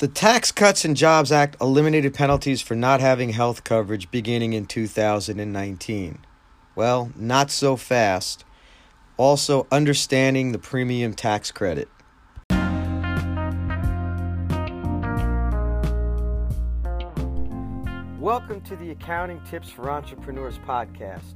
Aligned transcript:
The 0.00 0.08
Tax 0.08 0.50
Cuts 0.50 0.86
and 0.86 0.96
Jobs 0.96 1.30
Act 1.30 1.58
eliminated 1.60 2.14
penalties 2.14 2.62
for 2.62 2.74
not 2.74 3.00
having 3.00 3.28
health 3.34 3.64
coverage 3.64 4.10
beginning 4.10 4.54
in 4.54 4.64
2019. 4.64 6.20
Well, 6.74 7.12
not 7.14 7.50
so 7.50 7.76
fast. 7.76 8.46
Also, 9.18 9.66
understanding 9.70 10.52
the 10.52 10.58
premium 10.58 11.12
tax 11.12 11.50
credit. 11.50 11.90
Welcome 18.18 18.62
to 18.62 18.76
the 18.76 18.92
Accounting 18.92 19.42
Tips 19.50 19.68
for 19.68 19.90
Entrepreneurs 19.90 20.56
podcast. 20.60 21.34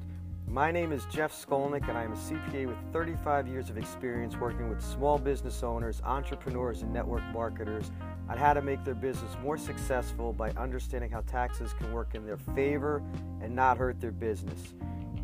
My 0.49 0.71
name 0.71 0.93
is 0.93 1.05
Jeff 1.07 1.33
Skolnick, 1.33 1.89
and 1.89 1.99
I 1.99 2.05
am 2.05 2.13
a 2.13 2.17
CPA 2.17 2.67
with 2.69 2.77
35 2.93 3.49
years 3.49 3.71
of 3.71 3.79
experience 3.79 4.37
working 4.37 4.69
with 4.69 4.81
small 4.81 5.19
business 5.19 5.63
owners, 5.63 6.01
entrepreneurs, 6.05 6.83
and 6.83 6.93
network 6.93 7.25
marketers 7.33 7.91
on 8.29 8.37
how 8.37 8.53
to 8.53 8.63
make 8.63 8.85
their 8.85 8.95
business 8.95 9.37
more 9.43 9.59
successful 9.59 10.33
by 10.33 10.51
understanding 10.51 11.11
how 11.11 11.23
taxes 11.23 11.73
can 11.73 11.93
work 11.93 12.15
in 12.15 12.25
their 12.25 12.37
favor 12.37 13.03
and 13.41 13.55
not 13.55 13.77
hurt 13.77 14.01
their 14.01 14.13
business. 14.13 14.75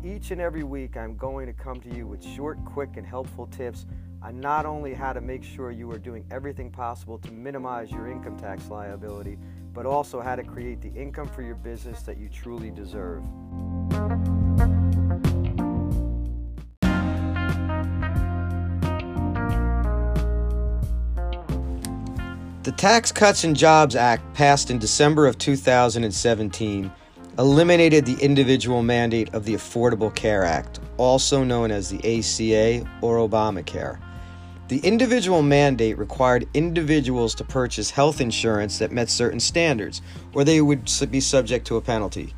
Each 0.03 0.31
and 0.31 0.41
every 0.41 0.63
week, 0.63 0.97
I'm 0.97 1.15
going 1.15 1.45
to 1.45 1.53
come 1.53 1.79
to 1.81 1.95
you 1.95 2.07
with 2.07 2.23
short, 2.23 2.57
quick, 2.65 2.97
and 2.97 3.05
helpful 3.05 3.47
tips 3.47 3.85
on 4.21 4.39
not 4.39 4.65
only 4.65 4.93
how 4.93 5.13
to 5.13 5.21
make 5.21 5.43
sure 5.43 5.71
you 5.71 5.89
are 5.91 5.99
doing 5.99 6.25
everything 6.29 6.69
possible 6.69 7.17
to 7.19 7.31
minimize 7.31 7.89
your 7.91 8.09
income 8.09 8.37
tax 8.37 8.67
liability, 8.69 9.37
but 9.73 9.85
also 9.85 10.19
how 10.19 10.35
to 10.35 10.43
create 10.43 10.81
the 10.81 10.91
income 10.93 11.27
for 11.27 11.41
your 11.41 11.55
business 11.55 12.01
that 12.01 12.17
you 12.17 12.27
truly 12.27 12.71
deserve. 12.71 13.23
The 22.63 22.71
Tax 22.71 23.11
Cuts 23.11 23.43
and 23.43 23.57
Jobs 23.57 23.95
Act, 23.95 24.35
passed 24.35 24.69
in 24.69 24.77
December 24.77 25.25
of 25.25 25.39
2017, 25.39 26.91
eliminated 27.39 28.05
the 28.05 28.23
individual 28.23 28.83
mandate 28.83 29.33
of 29.33 29.45
the 29.45 29.55
Affordable 29.55 30.13
Care 30.13 30.43
Act, 30.43 30.79
also 30.97 31.43
known 31.43 31.71
as 31.71 31.89
the 31.89 31.97
ACA 31.97 32.87
or 33.01 33.17
Obamacare. 33.17 33.97
The 34.67 34.77
individual 34.81 35.41
mandate 35.41 35.97
required 35.97 36.47
individuals 36.53 37.33
to 37.35 37.43
purchase 37.43 37.89
health 37.89 38.21
insurance 38.21 38.77
that 38.77 38.91
met 38.91 39.09
certain 39.09 39.39
standards, 39.39 40.03
or 40.35 40.43
they 40.43 40.61
would 40.61 40.87
be 41.09 41.19
subject 41.19 41.65
to 41.65 41.77
a 41.77 41.81
penalty. 41.81 42.35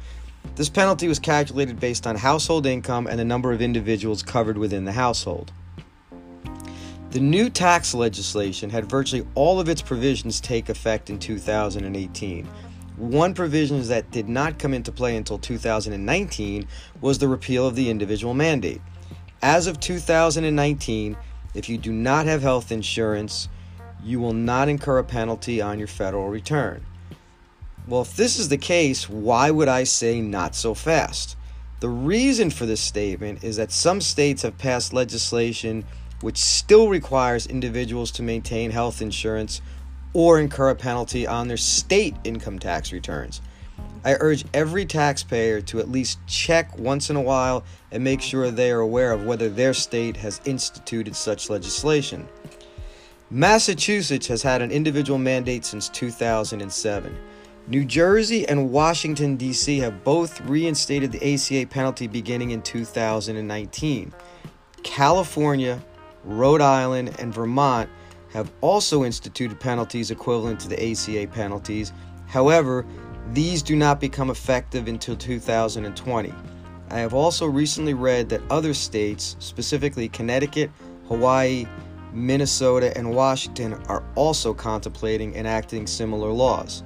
This 0.56 0.70
penalty 0.70 1.10
was 1.10 1.20
calculated 1.20 1.82
based 1.82 2.08
on 2.08 2.16
household 2.16 2.66
income 2.66 3.08
and 3.08 3.20
the 3.20 3.26
number 3.26 3.52
of 3.52 3.62
individuals 3.62 4.24
covered 4.24 4.58
within 4.58 4.86
the 4.86 4.94
household. 4.94 5.52
The 7.14 7.20
new 7.20 7.52
tax 7.52 7.94
legislation 7.94 8.72
had 8.72 8.90
virtually 8.90 9.24
all 9.36 9.60
of 9.60 9.70
its 9.70 9.84
provisions 9.84 10.42
take 10.42 10.68
effect 10.68 11.12
in 11.12 11.20
2018. 11.20 12.48
One 12.98 13.36
provision 13.36 13.84
that 13.84 14.10
did 14.10 14.28
not 14.28 14.58
come 14.58 14.74
into 14.74 14.92
play 14.92 15.16
until 15.16 15.38
2019 15.38 16.68
was 17.02 17.20
the 17.20 17.28
repeal 17.28 17.68
of 17.68 17.76
the 17.76 17.92
individual 17.92 18.34
mandate. 18.34 18.82
As 19.44 19.68
of 19.68 19.80
2019, 19.80 21.16
if 21.54 21.70
you 21.70 21.78
do 21.78 21.92
not 21.92 22.26
have 22.26 22.42
health 22.42 22.72
insurance, 22.72 23.48
you 24.04 24.20
will 24.20 24.34
not 24.34 24.68
incur 24.68 24.98
a 24.98 25.04
penalty 25.04 25.62
on 25.62 25.78
your 25.78 25.88
federal 25.88 26.30
return. 26.30 26.84
Well, 27.88 28.02
if 28.02 28.16
this 28.16 28.40
is 28.40 28.50
the 28.50 28.58
case, 28.58 29.08
why 29.08 29.52
would 29.52 29.68
I 29.68 29.84
say 29.84 30.20
not 30.20 30.56
so 30.56 30.74
fast? 30.74 31.38
The 31.80 31.90
reason 31.90 32.50
for 32.50 32.66
this 32.66 32.82
statement 32.82 33.44
is 33.44 33.58
that 33.58 33.72
some 33.72 34.02
states 34.02 34.42
have 34.42 34.58
passed 34.58 34.94
legislation 34.94 35.86
which 36.24 36.38
still 36.38 36.88
requires 36.88 37.46
individuals 37.46 38.10
to 38.12 38.24
maintain 38.24 38.72
health 38.72 39.02
insurance 39.02 39.62
or 40.14 40.40
incur 40.40 40.70
a 40.70 40.76
penalty 40.76 41.28
on 41.28 41.48
their 41.48 41.58
state 41.58 42.16
income 42.24 42.58
tax 42.58 42.94
returns. 42.94 43.42
I 44.06 44.16
urge 44.20 44.46
every 44.54 44.86
taxpayer 44.86 45.62
to 45.62 45.80
at 45.80 45.92
least 45.92 46.20
check 46.28 46.78
once 46.78 47.10
in 47.10 47.16
a 47.16 47.22
while 47.22 47.64
and 47.92 48.04
make 48.04 48.22
sure 48.22 48.50
they 48.50 48.72
are 48.72 48.80
aware 48.80 49.12
of 49.12 49.26
whether 49.26 49.50
their 49.50 49.74
state 49.74 50.18
has 50.18 50.40
instituted 50.46 51.16
such 51.16 51.50
legislation. 51.50 52.28
Massachusetts 53.30 54.28
has 54.28 54.44
had 54.44 54.62
an 54.62 54.72
individual 54.72 55.20
mandate 55.20 55.66
since 55.66 55.90
2007. 55.90 57.18
New 57.68 57.86
Jersey 57.86 58.48
and 58.48 58.72
Washington, 58.72 59.38
D.C. 59.38 59.80
have 59.80 60.04
both 60.04 60.42
reinstated 60.42 61.12
the 61.12 61.34
ACA 61.34 61.66
penalty 61.68 62.08
beginning 62.08 62.52
in 62.52 62.62
2019. 62.62 64.14
California, 64.84 65.82
Rhode 66.24 66.62
Island, 66.62 67.16
and 67.20 67.34
Vermont 67.34 67.90
have 68.32 68.52
also 68.62 69.04
instituted 69.04 69.60
penalties 69.60 70.12
equivalent 70.12 70.60
to 70.62 70.68
the 70.68 70.92
ACA 70.92 71.28
penalties. 71.28 71.94
However, 72.28 72.86
these 73.32 73.62
do 73.62 73.76
not 73.76 74.00
become 74.00 74.30
effective 74.30 74.88
until 74.88 75.16
2020. 75.16 76.34
I 76.90 77.00
have 77.00 77.14
also 77.14 77.46
recently 77.46 77.94
read 77.94 78.30
that 78.30 78.42
other 78.50 78.74
states, 78.74 79.36
specifically 79.40 80.10
Connecticut, 80.10 80.72
Hawaii, 81.08 81.66
Minnesota, 82.12 82.96
and 82.98 83.16
Washington, 83.16 83.74
are 83.88 84.04
also 84.16 84.54
contemplating 84.54 85.36
enacting 85.36 85.88
similar 85.88 86.32
laws. 86.32 86.84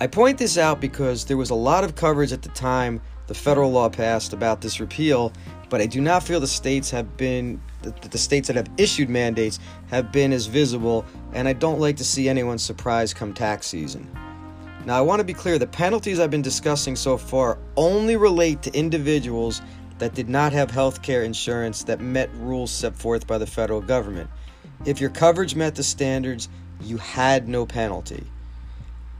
I 0.00 0.06
point 0.06 0.38
this 0.38 0.58
out 0.58 0.80
because 0.80 1.24
there 1.24 1.36
was 1.36 1.50
a 1.50 1.54
lot 1.54 1.84
of 1.84 1.94
coverage 1.94 2.32
at 2.32 2.42
the 2.42 2.48
time 2.50 3.00
the 3.32 3.38
federal 3.38 3.72
law 3.72 3.88
passed 3.88 4.34
about 4.34 4.60
this 4.60 4.78
repeal, 4.78 5.32
but 5.70 5.80
I 5.80 5.86
do 5.86 6.02
not 6.02 6.22
feel 6.22 6.38
the 6.38 6.46
states 6.46 6.90
have 6.90 7.16
been 7.16 7.62
the 7.80 8.18
states 8.18 8.46
that 8.48 8.56
have 8.56 8.68
issued 8.76 9.08
mandates 9.08 9.58
have 9.88 10.12
been 10.12 10.34
as 10.34 10.44
visible, 10.44 11.06
and 11.32 11.48
I 11.48 11.54
don't 11.54 11.80
like 11.80 11.96
to 11.96 12.04
see 12.04 12.28
anyone 12.28 12.58
surprised 12.58 13.16
come 13.16 13.32
tax 13.32 13.68
season. 13.68 14.06
Now, 14.84 14.98
I 14.98 15.00
want 15.00 15.20
to 15.20 15.24
be 15.24 15.32
clear 15.32 15.58
the 15.58 15.66
penalties 15.66 16.20
I've 16.20 16.30
been 16.30 16.42
discussing 16.42 16.94
so 16.94 17.16
far 17.16 17.56
only 17.74 18.16
relate 18.16 18.60
to 18.62 18.78
individuals 18.78 19.62
that 19.96 20.14
did 20.14 20.28
not 20.28 20.52
have 20.52 20.70
health 20.70 21.00
care 21.00 21.22
insurance 21.22 21.84
that 21.84 22.00
met 22.00 22.28
rules 22.34 22.70
set 22.70 22.94
forth 22.94 23.26
by 23.26 23.38
the 23.38 23.46
federal 23.46 23.80
government. 23.80 24.28
If 24.84 25.00
your 25.00 25.10
coverage 25.10 25.56
met 25.56 25.74
the 25.74 25.82
standards, 25.82 26.50
you 26.82 26.98
had 26.98 27.48
no 27.48 27.64
penalty. 27.64 28.24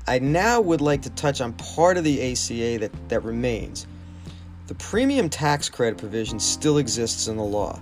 I 0.06 0.19
now 0.19 0.61
would 0.61 0.83
like 0.83 1.00
to 1.03 1.11
touch 1.11 1.41
on 1.41 1.55
part 1.55 1.97
of 1.97 2.05
the 2.05 2.33
ACA 2.33 2.79
that, 2.81 3.09
that 3.09 3.25
remains. 3.25 3.87
The 4.72 4.78
premium 4.78 5.28
tax 5.28 5.69
credit 5.69 5.99
provision 5.99 6.41
still 6.41 6.78
exists 6.78 7.28
in 7.28 7.37
the 7.37 7.43
law. 7.43 7.78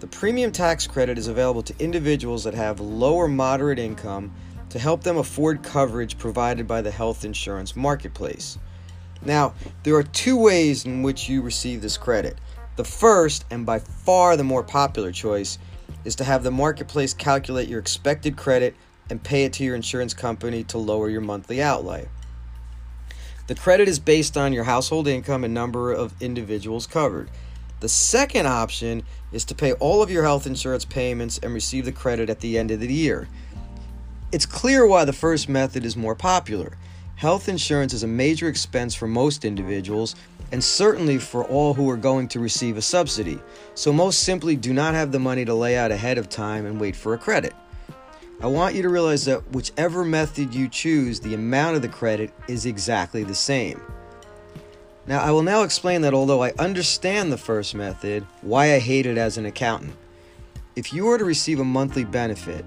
The 0.00 0.08
premium 0.08 0.50
tax 0.50 0.84
credit 0.84 1.16
is 1.16 1.28
available 1.28 1.62
to 1.62 1.74
individuals 1.78 2.42
that 2.42 2.54
have 2.54 2.80
low 2.80 3.14
or 3.14 3.28
moderate 3.28 3.78
income 3.78 4.34
to 4.70 4.80
help 4.80 5.04
them 5.04 5.16
afford 5.16 5.62
coverage 5.62 6.18
provided 6.18 6.66
by 6.66 6.82
the 6.82 6.90
health 6.90 7.24
insurance 7.24 7.76
marketplace. 7.76 8.58
Now, 9.24 9.54
there 9.84 9.94
are 9.94 10.02
two 10.02 10.36
ways 10.36 10.84
in 10.84 11.04
which 11.04 11.28
you 11.28 11.40
receive 11.40 11.80
this 11.80 11.96
credit. 11.96 12.36
The 12.74 12.82
first, 12.82 13.44
and 13.52 13.64
by 13.64 13.78
far 13.78 14.36
the 14.36 14.42
more 14.42 14.64
popular 14.64 15.12
choice, 15.12 15.58
is 16.04 16.16
to 16.16 16.24
have 16.24 16.42
the 16.42 16.50
marketplace 16.50 17.14
calculate 17.14 17.68
your 17.68 17.78
expected 17.78 18.36
credit 18.36 18.74
and 19.08 19.22
pay 19.22 19.44
it 19.44 19.52
to 19.52 19.62
your 19.62 19.76
insurance 19.76 20.14
company 20.14 20.64
to 20.64 20.78
lower 20.78 21.08
your 21.08 21.20
monthly 21.20 21.62
outlay. 21.62 22.08
The 23.46 23.54
credit 23.54 23.88
is 23.88 23.98
based 23.98 24.38
on 24.38 24.54
your 24.54 24.64
household 24.64 25.06
income 25.06 25.44
and 25.44 25.52
number 25.52 25.92
of 25.92 26.14
individuals 26.22 26.86
covered. 26.86 27.30
The 27.80 27.90
second 27.90 28.46
option 28.46 29.02
is 29.32 29.44
to 29.44 29.54
pay 29.54 29.74
all 29.74 30.02
of 30.02 30.10
your 30.10 30.22
health 30.22 30.46
insurance 30.46 30.86
payments 30.86 31.38
and 31.42 31.52
receive 31.52 31.84
the 31.84 31.92
credit 31.92 32.30
at 32.30 32.40
the 32.40 32.56
end 32.56 32.70
of 32.70 32.80
the 32.80 32.90
year. 32.90 33.28
It's 34.32 34.46
clear 34.46 34.86
why 34.86 35.04
the 35.04 35.12
first 35.12 35.50
method 35.50 35.84
is 35.84 35.94
more 35.94 36.14
popular. 36.14 36.78
Health 37.16 37.48
insurance 37.48 37.92
is 37.92 38.02
a 38.02 38.08
major 38.08 38.48
expense 38.48 38.94
for 38.94 39.06
most 39.06 39.44
individuals 39.44 40.16
and 40.50 40.64
certainly 40.64 41.18
for 41.18 41.44
all 41.44 41.74
who 41.74 41.90
are 41.90 41.98
going 41.98 42.28
to 42.28 42.40
receive 42.40 42.78
a 42.78 42.82
subsidy, 42.82 43.38
so 43.74 43.92
most 43.92 44.22
simply 44.22 44.56
do 44.56 44.72
not 44.72 44.94
have 44.94 45.12
the 45.12 45.18
money 45.18 45.44
to 45.44 45.54
lay 45.54 45.76
out 45.76 45.90
ahead 45.90 46.16
of 46.16 46.30
time 46.30 46.64
and 46.64 46.80
wait 46.80 46.96
for 46.96 47.12
a 47.12 47.18
credit. 47.18 47.52
I 48.44 48.46
want 48.46 48.74
you 48.74 48.82
to 48.82 48.90
realize 48.90 49.24
that 49.24 49.52
whichever 49.52 50.04
method 50.04 50.54
you 50.54 50.68
choose, 50.68 51.18
the 51.18 51.32
amount 51.32 51.76
of 51.76 51.82
the 51.82 51.88
credit 51.88 52.30
is 52.46 52.66
exactly 52.66 53.24
the 53.24 53.34
same. 53.34 53.80
Now, 55.06 55.22
I 55.22 55.30
will 55.30 55.42
now 55.42 55.62
explain 55.62 56.02
that 56.02 56.12
although 56.12 56.42
I 56.42 56.52
understand 56.58 57.32
the 57.32 57.38
first 57.38 57.74
method, 57.74 58.26
why 58.42 58.74
I 58.74 58.80
hate 58.80 59.06
it 59.06 59.16
as 59.16 59.38
an 59.38 59.46
accountant. 59.46 59.96
If 60.76 60.92
you 60.92 61.08
are 61.08 61.16
to 61.16 61.24
receive 61.24 61.58
a 61.58 61.64
monthly 61.64 62.04
benefit, 62.04 62.66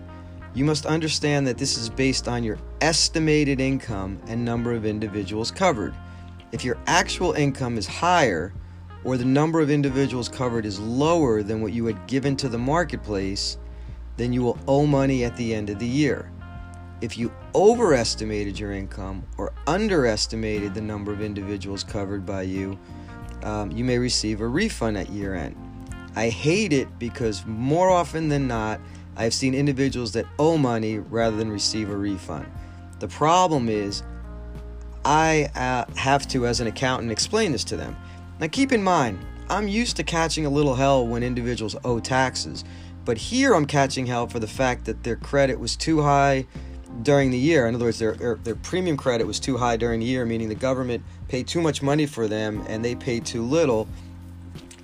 you 0.55 0.65
must 0.65 0.87
understand 0.87 1.45
that 1.45 1.59
this 1.59 1.77
is 1.77 1.89
based 1.89 2.27
on 2.27 2.43
your 2.43 2.57
estimated 2.81 3.61
income 3.61 4.19
and 4.25 4.43
number 4.43 4.73
of 4.73 4.83
individuals 4.83 5.51
covered. 5.51 5.93
If 6.51 6.65
your 6.65 6.79
actual 6.87 7.33
income 7.33 7.77
is 7.77 7.85
higher, 7.85 8.51
or 9.03 9.15
the 9.15 9.25
number 9.25 9.59
of 9.59 9.69
individuals 9.69 10.27
covered 10.27 10.65
is 10.65 10.79
lower 10.79 11.43
than 11.43 11.61
what 11.61 11.71
you 11.71 11.85
had 11.85 12.07
given 12.07 12.35
to 12.37 12.49
the 12.49 12.57
marketplace, 12.57 13.59
then 14.17 14.33
you 14.33 14.43
will 14.43 14.57
owe 14.67 14.85
money 14.85 15.23
at 15.23 15.37
the 15.37 15.53
end 15.53 15.69
of 15.69 15.79
the 15.79 15.87
year 15.87 16.31
if 17.01 17.17
you 17.17 17.31
overestimated 17.53 18.57
your 18.57 18.71
income 18.71 19.23
or 19.37 19.53
underestimated 19.67 20.73
the 20.73 20.81
number 20.81 21.11
of 21.11 21.21
individuals 21.21 21.83
covered 21.83 22.25
by 22.25 22.41
you, 22.41 22.77
um, 23.43 23.71
you 23.71 23.83
may 23.83 23.97
receive 23.97 24.41
a 24.41 24.47
refund 24.47 24.97
at 24.97 25.09
year 25.09 25.35
end. 25.35 25.55
I 26.15 26.29
hate 26.29 26.73
it 26.73 26.97
because 26.97 27.45
more 27.45 27.89
often 27.89 28.29
than 28.29 28.47
not, 28.47 28.79
I 29.15 29.23
have 29.23 29.33
seen 29.33 29.53
individuals 29.53 30.11
that 30.13 30.25
owe 30.39 30.57
money 30.57 30.97
rather 30.99 31.37
than 31.37 31.51
receive 31.51 31.89
a 31.89 31.95
refund. 31.95 32.51
The 32.99 33.07
problem 33.07 33.69
is, 33.69 34.03
I 35.05 35.49
uh, 35.55 35.85
have 35.95 36.27
to, 36.29 36.47
as 36.47 36.59
an 36.59 36.67
accountant, 36.67 37.11
explain 37.11 37.51
this 37.51 37.63
to 37.65 37.77
them. 37.77 37.95
Now, 38.39 38.47
keep 38.47 38.71
in 38.71 38.83
mind, 38.83 39.19
I'm 39.49 39.67
used 39.67 39.95
to 39.97 40.03
catching 40.03 40.45
a 40.45 40.49
little 40.49 40.75
hell 40.75 41.07
when 41.07 41.23
individuals 41.23 41.75
owe 41.85 41.99
taxes, 41.99 42.63
but 43.07 43.17
here 43.17 43.55
I'm 43.55 43.65
catching 43.65 44.05
hell 44.05 44.27
for 44.27 44.37
the 44.37 44.49
fact 44.49 44.83
that 44.83 45.03
their 45.05 45.15
credit 45.15 45.61
was 45.61 45.77
too 45.77 46.01
high 46.01 46.45
during 47.03 47.31
the 47.31 47.37
year. 47.37 47.65
In 47.65 47.73
other 47.73 47.85
words, 47.85 47.99
their, 47.99 48.35
their, 48.43 48.55
premium 48.55 48.97
credit 48.97 49.25
was 49.25 49.39
too 49.39 49.55
high 49.55 49.77
during 49.77 50.01
the 50.01 50.05
year, 50.05 50.25
meaning 50.25 50.49
the 50.49 50.55
government 50.55 51.05
paid 51.29 51.47
too 51.47 51.61
much 51.61 51.81
money 51.81 52.05
for 52.05 52.27
them 52.27 52.65
and 52.67 52.83
they 52.83 52.95
paid 52.95 53.25
too 53.25 53.43
little. 53.43 53.87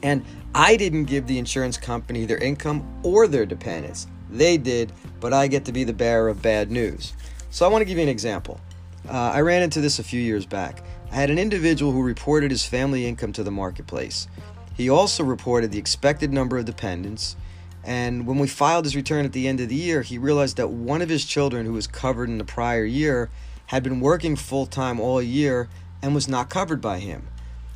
And 0.04 0.24
I 0.56 0.78
didn't 0.78 1.04
give 1.04 1.28
the 1.28 1.38
insurance 1.38 1.76
company 1.78 2.24
their 2.24 2.38
income 2.38 2.88
or 3.04 3.28
their 3.28 3.46
dependents. 3.46 4.08
They 4.30 4.56
did, 4.56 4.94
but 5.20 5.34
I 5.34 5.48
get 5.48 5.66
to 5.66 5.74
be 5.74 5.84
the 5.84 5.92
bearer 5.92 6.30
of 6.30 6.42
bad 6.42 6.72
news. 6.72 7.12
So 7.50 7.66
I 7.66 7.68
want 7.68 7.82
to 7.82 7.86
give 7.86 7.98
you 7.98 8.04
an 8.04 8.10
example. 8.10 8.62
Uh, 9.06 9.32
I 9.34 9.42
ran 9.42 9.64
into 9.64 9.82
this 9.82 10.00
a 10.00 10.04
few 10.04 10.22
years 10.22 10.46
back. 10.46 10.82
I 11.12 11.16
had 11.16 11.30
an 11.30 11.38
individual 11.38 11.92
who 11.92 12.02
reported 12.02 12.52
his 12.52 12.66
family 12.66 13.06
income 13.06 13.34
to 13.34 13.44
the 13.44 13.52
marketplace. 13.52 14.30
He 14.76 14.90
also 14.90 15.26
reported 15.26 15.74
the 15.74 15.78
expected 15.78 16.32
number 16.32 16.58
of 16.58 16.64
dependents. 16.64 17.36
And 17.84 18.26
when 18.26 18.40
we 18.40 18.48
filed 18.48 18.86
his 18.86 18.96
return 18.96 19.26
at 19.26 19.34
the 19.34 19.48
end 19.48 19.60
of 19.60 19.70
the 19.70 19.76
year, 19.76 20.02
he 20.02 20.18
realized 20.18 20.58
that 20.58 20.70
one 20.70 21.02
of 21.02 21.10
his 21.10 21.26
children, 21.26 21.66
who 21.66 21.74
was 21.74 21.88
covered 21.88 22.30
in 22.30 22.38
the 22.38 22.46
prior 22.46 22.86
year, 22.86 23.30
had 23.68 23.84
been 23.84 24.00
working 24.00 24.36
full 24.36 24.66
time 24.66 25.00
all 25.00 25.22
year 25.22 25.70
and 26.02 26.16
was 26.16 26.28
not 26.28 26.50
covered 26.50 26.82
by 26.82 27.00
him. 27.00 27.28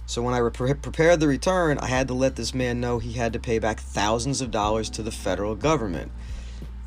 So 0.06 0.22
when 0.22 0.34
I 0.34 0.40
prepared 0.40 1.20
the 1.20 1.28
return, 1.28 1.78
I 1.80 1.88
had 1.88 2.08
to 2.08 2.14
let 2.14 2.38
this 2.38 2.54
man 2.54 2.80
know 2.80 3.00
he 3.00 3.14
had 3.14 3.34
to 3.34 3.40
pay 3.40 3.60
back 3.60 3.82
thousands 3.82 4.40
of 4.40 4.52
dollars 4.52 4.90
to 4.92 5.04
the 5.04 5.12
federal 5.12 5.54
government. 5.54 6.12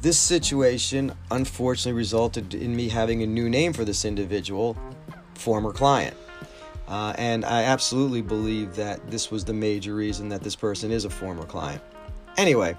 This 0.00 0.18
situation 0.18 1.12
unfortunately 1.30 1.92
resulted 1.92 2.54
in 2.54 2.74
me 2.74 2.88
having 2.88 3.22
a 3.22 3.26
new 3.26 3.50
name 3.50 3.74
for 3.74 3.84
this 3.84 4.06
individual, 4.06 4.74
former 5.34 5.72
client. 5.72 6.16
Uh, 6.88 7.12
and 7.18 7.44
I 7.44 7.64
absolutely 7.64 8.22
believe 8.22 8.74
that 8.76 9.10
this 9.10 9.30
was 9.30 9.44
the 9.44 9.52
major 9.52 9.94
reason 9.94 10.30
that 10.30 10.42
this 10.42 10.56
person 10.56 10.90
is 10.90 11.04
a 11.04 11.10
former 11.10 11.44
client. 11.44 11.82
Anyway, 12.38 12.74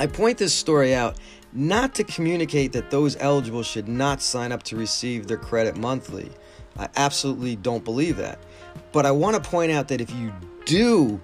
I 0.00 0.08
point 0.08 0.38
this 0.38 0.52
story 0.52 0.92
out 0.92 1.18
not 1.52 1.94
to 1.94 2.04
communicate 2.04 2.72
that 2.72 2.90
those 2.90 3.16
eligible 3.20 3.62
should 3.62 3.86
not 3.86 4.20
sign 4.20 4.50
up 4.50 4.64
to 4.64 4.76
receive 4.76 5.28
their 5.28 5.36
credit 5.36 5.76
monthly. 5.76 6.32
I 6.76 6.88
absolutely 6.96 7.54
don't 7.54 7.84
believe 7.84 8.16
that. 8.16 8.40
But 8.90 9.06
I 9.06 9.12
want 9.12 9.42
to 9.42 9.50
point 9.50 9.70
out 9.70 9.86
that 9.88 10.00
if 10.00 10.10
you 10.10 10.32
do 10.66 11.20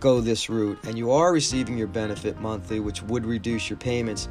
go 0.00 0.20
this 0.20 0.50
route 0.50 0.80
and 0.82 0.98
you 0.98 1.12
are 1.12 1.32
receiving 1.32 1.78
your 1.78 1.86
benefit 1.86 2.40
monthly, 2.40 2.80
which 2.80 3.02
would 3.04 3.24
reduce 3.24 3.70
your 3.70 3.76
payments, 3.76 4.28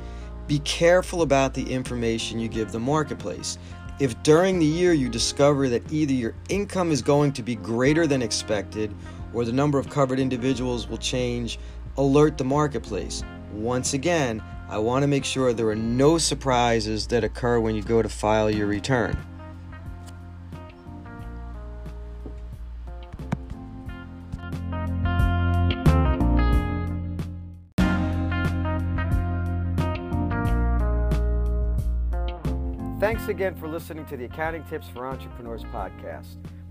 be 0.48 0.60
careful 0.60 1.22
about 1.22 1.54
the 1.54 1.72
information 1.72 2.40
you 2.40 2.50
give 2.50 2.74
the 2.74 2.80
marketplace. 2.80 3.58
If 4.02 4.22
during 4.22 4.60
the 4.60 4.66
year 4.66 4.92
you 4.92 5.08
discover 5.08 5.70
that 5.70 5.90
either 5.94 6.12
your 6.12 6.36
income 6.50 6.92
is 6.92 7.02
going 7.02 7.32
to 7.34 7.44
be 7.44 7.56
greater 7.56 8.06
than 8.06 8.22
expected 8.22 8.94
or 9.34 9.46
the 9.46 9.54
number 9.54 9.80
of 9.80 9.90
covered 9.90 10.20
individuals 10.20 10.90
will 10.90 10.98
change, 10.98 11.58
alert 11.96 12.38
the 12.38 12.44
marketplace. 12.44 13.24
Once 13.54 13.94
again, 13.94 14.42
I 14.70 14.78
want 14.78 15.04
to 15.04 15.08
make 15.08 15.26
sure 15.26 15.52
there 15.52 15.68
are 15.68 15.76
no 15.76 16.18
surprises 16.18 17.08
that 17.08 17.24
occur 17.24 17.60
when 17.60 17.76
you 17.76 17.82
go 17.84 18.02
to 18.02 18.10
file 18.10 18.50
your 18.50 18.68
return. 18.68 19.18
Thanks 33.02 33.28
again 33.28 33.56
for 33.56 33.68
listening 33.68 34.06
to 34.06 34.16
the 34.16 34.26
Accounting 34.26 34.64
Tips 34.66 34.88
for 34.88 35.08
Entrepreneurs 35.08 35.64
podcast. 35.66 36.38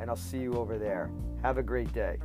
and 0.00 0.10
I'll 0.10 0.16
see 0.16 0.38
you 0.38 0.54
over 0.54 0.78
there. 0.78 1.10
Have 1.42 1.58
a 1.58 1.62
great 1.62 1.92
day. 1.92 2.18